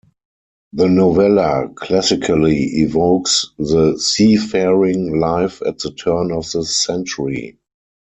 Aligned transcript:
The 0.73 0.89
novella 0.89 1.69
classically 1.75 2.57
evokes 2.81 3.51
the 3.59 3.99
seafaring 3.99 5.19
life 5.19 5.61
at 5.63 5.77
the 5.77 5.91
turn 5.91 6.31
of 6.31 6.49
the 6.51 6.65
century. 6.65 7.59